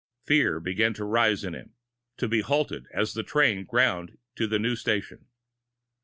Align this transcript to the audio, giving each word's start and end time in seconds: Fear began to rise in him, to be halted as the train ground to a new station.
Fear 0.25 0.59
began 0.59 0.95
to 0.95 1.05
rise 1.05 1.43
in 1.43 1.53
him, 1.53 1.75
to 2.17 2.27
be 2.27 2.41
halted 2.41 2.87
as 2.91 3.13
the 3.13 3.21
train 3.21 3.65
ground 3.65 4.17
to 4.33 4.51
a 4.51 4.57
new 4.57 4.75
station. 4.75 5.27